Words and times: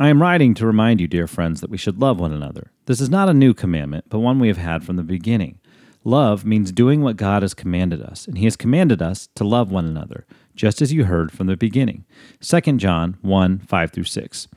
I 0.00 0.08
am 0.08 0.20
writing 0.20 0.54
to 0.54 0.66
remind 0.66 1.00
you, 1.00 1.06
dear 1.06 1.28
friends, 1.28 1.60
that 1.60 1.70
we 1.70 1.78
should 1.78 2.00
love 2.00 2.18
one 2.18 2.32
another. 2.32 2.72
This 2.86 3.00
is 3.00 3.08
not 3.08 3.28
a 3.28 3.34
new 3.34 3.54
commandment, 3.54 4.06
but 4.08 4.18
one 4.18 4.40
we 4.40 4.48
have 4.48 4.56
had 4.56 4.82
from 4.82 4.96
the 4.96 5.04
beginning. 5.04 5.60
Love 6.02 6.44
means 6.44 6.72
doing 6.72 7.00
what 7.00 7.16
God 7.16 7.42
has 7.42 7.54
commanded 7.54 8.02
us, 8.02 8.26
and 8.26 8.36
He 8.36 8.44
has 8.44 8.56
commanded 8.56 9.00
us 9.00 9.28
to 9.36 9.44
love 9.44 9.70
one 9.70 9.86
another, 9.86 10.26
just 10.56 10.82
as 10.82 10.92
you 10.92 11.04
heard 11.04 11.30
from 11.30 11.46
the 11.46 11.56
beginning. 11.56 12.04
2 12.40 12.60
John 12.72 13.18
1 13.22 13.60
5 13.60 13.92
through 13.92 14.04
6. 14.04 14.48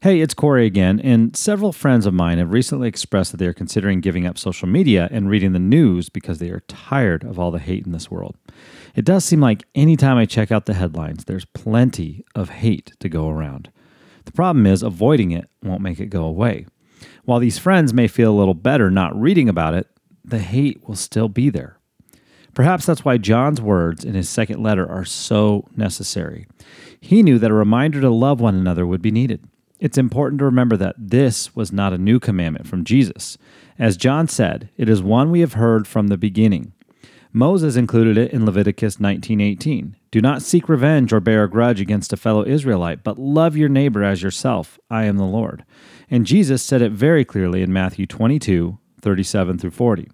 Hey, 0.00 0.22
it's 0.22 0.32
Corey 0.32 0.64
again, 0.64 0.98
and 1.00 1.36
several 1.36 1.74
friends 1.74 2.06
of 2.06 2.14
mine 2.14 2.38
have 2.38 2.50
recently 2.50 2.88
expressed 2.88 3.32
that 3.32 3.36
they 3.36 3.46
are 3.46 3.52
considering 3.52 4.00
giving 4.00 4.26
up 4.26 4.38
social 4.38 4.66
media 4.66 5.10
and 5.12 5.28
reading 5.28 5.52
the 5.52 5.58
news 5.58 6.08
because 6.08 6.38
they 6.38 6.48
are 6.48 6.60
tired 6.60 7.22
of 7.22 7.38
all 7.38 7.50
the 7.50 7.58
hate 7.58 7.84
in 7.84 7.92
this 7.92 8.10
world. 8.10 8.34
It 8.94 9.04
does 9.04 9.26
seem 9.26 9.40
like 9.40 9.64
anytime 9.74 10.16
I 10.16 10.24
check 10.24 10.50
out 10.50 10.64
the 10.64 10.72
headlines, 10.72 11.26
there's 11.26 11.44
plenty 11.44 12.24
of 12.34 12.48
hate 12.48 12.94
to 13.00 13.10
go 13.10 13.28
around. 13.28 13.70
The 14.26 14.32
problem 14.32 14.66
is, 14.66 14.82
avoiding 14.82 15.30
it 15.30 15.48
won't 15.62 15.80
make 15.80 15.98
it 15.98 16.10
go 16.10 16.24
away. 16.24 16.66
While 17.24 17.40
these 17.40 17.58
friends 17.58 17.94
may 17.94 18.06
feel 18.06 18.32
a 18.32 18.38
little 18.38 18.54
better 18.54 18.90
not 18.90 19.18
reading 19.18 19.48
about 19.48 19.74
it, 19.74 19.88
the 20.24 20.38
hate 20.38 20.86
will 20.86 20.96
still 20.96 21.28
be 21.28 21.48
there. 21.48 21.78
Perhaps 22.54 22.86
that's 22.86 23.04
why 23.04 23.18
John's 23.18 23.60
words 23.60 24.04
in 24.04 24.14
his 24.14 24.28
second 24.28 24.62
letter 24.62 24.88
are 24.90 25.04
so 25.04 25.68
necessary. 25.76 26.46
He 27.00 27.22
knew 27.22 27.38
that 27.38 27.50
a 27.50 27.54
reminder 27.54 28.00
to 28.00 28.10
love 28.10 28.40
one 28.40 28.54
another 28.54 28.86
would 28.86 29.02
be 29.02 29.10
needed. 29.10 29.44
It's 29.78 29.98
important 29.98 30.38
to 30.38 30.46
remember 30.46 30.76
that 30.78 30.96
this 30.98 31.54
was 31.54 31.70
not 31.70 31.92
a 31.92 31.98
new 31.98 32.18
commandment 32.18 32.66
from 32.66 32.84
Jesus. 32.84 33.36
As 33.78 33.98
John 33.98 34.26
said, 34.26 34.70
it 34.76 34.88
is 34.88 35.02
one 35.02 35.30
we 35.30 35.40
have 35.40 35.52
heard 35.52 35.86
from 35.86 36.08
the 36.08 36.16
beginning. 36.16 36.72
Moses 37.30 37.76
included 37.76 38.16
it 38.16 38.32
in 38.32 38.46
Leviticus 38.46 38.96
19:18. 38.96 39.94
Do 40.16 40.22
not 40.22 40.40
seek 40.40 40.70
revenge 40.70 41.12
or 41.12 41.20
bear 41.20 41.44
a 41.44 41.50
grudge 41.50 41.78
against 41.78 42.10
a 42.10 42.16
fellow 42.16 42.42
Israelite, 42.42 43.04
but 43.04 43.18
love 43.18 43.54
your 43.54 43.68
neighbor 43.68 44.02
as 44.02 44.22
yourself. 44.22 44.78
I 44.88 45.04
am 45.04 45.18
the 45.18 45.24
Lord. 45.24 45.62
And 46.10 46.24
Jesus 46.24 46.62
said 46.62 46.80
it 46.80 46.92
very 46.92 47.22
clearly 47.22 47.60
in 47.60 47.70
Matthew 47.70 48.06
22:37 48.06 49.58
through 49.58 49.72
40. 49.72 50.08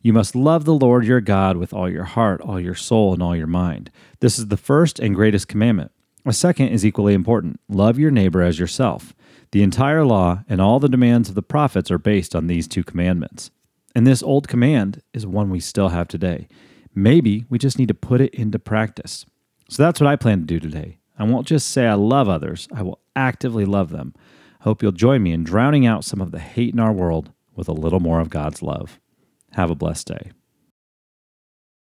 You 0.00 0.14
must 0.14 0.34
love 0.34 0.64
the 0.64 0.72
Lord 0.72 1.04
your 1.04 1.20
God 1.20 1.58
with 1.58 1.74
all 1.74 1.90
your 1.90 2.04
heart, 2.04 2.40
all 2.40 2.58
your 2.58 2.74
soul, 2.74 3.12
and 3.12 3.22
all 3.22 3.36
your 3.36 3.46
mind. 3.46 3.90
This 4.20 4.38
is 4.38 4.48
the 4.48 4.56
first 4.56 4.98
and 4.98 5.14
greatest 5.14 5.48
commandment. 5.48 5.90
A 6.24 6.32
second 6.32 6.68
is 6.68 6.86
equally 6.86 7.12
important 7.12 7.60
love 7.68 7.98
your 7.98 8.10
neighbor 8.10 8.40
as 8.40 8.58
yourself. 8.58 9.14
The 9.50 9.62
entire 9.62 10.06
law 10.06 10.44
and 10.48 10.62
all 10.62 10.80
the 10.80 10.88
demands 10.88 11.28
of 11.28 11.34
the 11.34 11.42
prophets 11.42 11.90
are 11.90 11.98
based 11.98 12.34
on 12.34 12.46
these 12.46 12.66
two 12.66 12.84
commandments. 12.84 13.50
And 13.94 14.06
this 14.06 14.22
old 14.22 14.48
command 14.48 15.02
is 15.12 15.26
one 15.26 15.50
we 15.50 15.60
still 15.60 15.90
have 15.90 16.08
today. 16.08 16.48
Maybe 16.94 17.44
we 17.50 17.58
just 17.58 17.78
need 17.78 17.88
to 17.88 17.94
put 17.94 18.22
it 18.22 18.34
into 18.34 18.58
practice. 18.58 19.26
So 19.72 19.82
that's 19.82 20.02
what 20.02 20.06
I 20.06 20.16
plan 20.16 20.40
to 20.40 20.44
do 20.44 20.60
today. 20.60 20.98
I 21.18 21.24
won't 21.24 21.46
just 21.46 21.68
say 21.68 21.86
I 21.86 21.94
love 21.94 22.28
others, 22.28 22.68
I 22.74 22.82
will 22.82 23.00
actively 23.16 23.64
love 23.64 23.88
them. 23.88 24.12
I 24.60 24.64
hope 24.64 24.82
you'll 24.82 24.92
join 24.92 25.22
me 25.22 25.32
in 25.32 25.44
drowning 25.44 25.86
out 25.86 26.04
some 26.04 26.20
of 26.20 26.30
the 26.30 26.40
hate 26.40 26.74
in 26.74 26.78
our 26.78 26.92
world 26.92 27.32
with 27.56 27.68
a 27.68 27.72
little 27.72 27.98
more 27.98 28.20
of 28.20 28.28
God's 28.28 28.62
love. 28.62 29.00
Have 29.52 29.70
a 29.70 29.74
blessed 29.74 30.08
day. 30.08 30.32